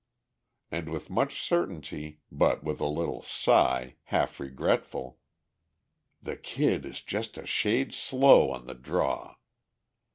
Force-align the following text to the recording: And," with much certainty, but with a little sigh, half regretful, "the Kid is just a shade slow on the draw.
And," 0.71 0.89
with 0.89 1.11
much 1.11 1.39
certainty, 1.39 2.21
but 2.31 2.63
with 2.63 2.81
a 2.81 2.87
little 2.87 3.21
sigh, 3.21 3.97
half 4.05 4.39
regretful, 4.39 5.19
"the 6.19 6.35
Kid 6.37 6.87
is 6.87 7.01
just 7.03 7.37
a 7.37 7.45
shade 7.45 7.93
slow 7.93 8.49
on 8.49 8.65
the 8.65 8.73
draw. 8.73 9.35